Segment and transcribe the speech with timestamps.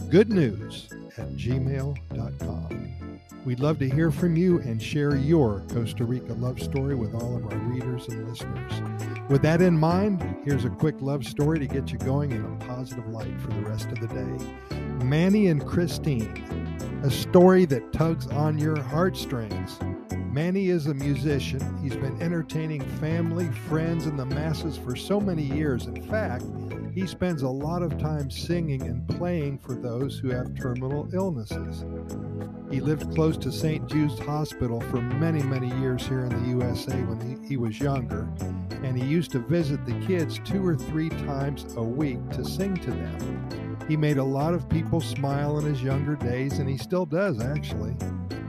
[0.10, 3.20] Good News at gmail.com.
[3.46, 7.36] We'd love to hear from you and share your Costa Rica love story with all
[7.36, 9.30] of our readers and listeners.
[9.30, 12.66] With that in mind, here's a quick love story to get you going in a
[12.66, 15.06] positive light for the rest of the day.
[15.06, 16.46] Manny and Christine,
[17.04, 19.80] a story that tugs on your heartstrings.
[20.32, 21.60] Manny is a musician.
[21.82, 25.88] He's been entertaining family, friends, and the masses for so many years.
[25.88, 26.46] In fact,
[26.94, 31.84] he spends a lot of time singing and playing for those who have terminal illnesses.
[32.70, 33.90] He lived close to St.
[33.90, 38.30] Jude's Hospital for many, many years here in the USA when he, he, was younger,
[38.84, 42.76] and he used to visit the kids two or three times a week to sing
[42.78, 43.78] to them.
[43.88, 47.42] He made a lot of people smile in his younger days, and he still does,
[47.42, 47.96] actually.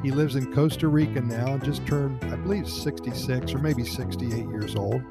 [0.03, 4.49] He lives in Costa Rica now and just turned, I believe, 66 or maybe 68
[4.49, 5.03] years old.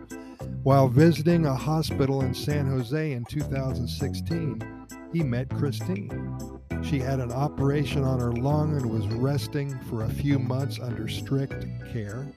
[0.64, 6.60] While visiting a hospital in San Jose in 2016, he met Christine.
[6.82, 11.08] She had an operation on her lung and was resting for a few months under
[11.08, 12.28] strict care.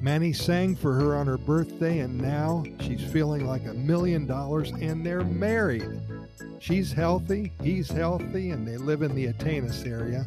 [0.00, 4.70] Manny sang for her on her birthday, and now she's feeling like a million dollars,
[4.70, 6.00] and they're married.
[6.60, 10.26] She's healthy, he's healthy, and they live in the Atenas area.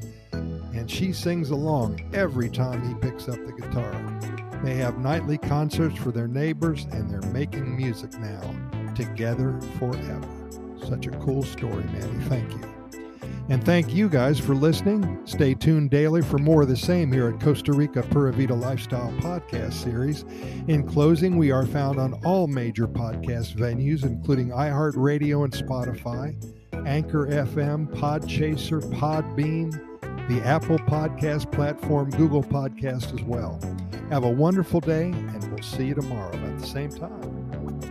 [0.74, 4.20] And she sings along every time he picks up the guitar.
[4.64, 10.28] They have nightly concerts for their neighbors, and they're making music now, together forever.
[10.88, 12.24] Such a cool story, Manny.
[12.26, 12.72] Thank you.
[13.50, 15.20] And thank you guys for listening.
[15.26, 19.12] Stay tuned daily for more of the same here at Costa Rica Pura Vida Lifestyle
[19.20, 20.24] Podcast Series.
[20.68, 26.34] In closing, we are found on all major podcast venues, including iHeartRadio and Spotify,
[26.88, 29.91] Anchor FM, Podchaser, Podbean,
[30.32, 33.60] the Apple Podcast platform, Google Podcast as well.
[34.10, 37.91] Have a wonderful day, and we'll see you tomorrow at the same time.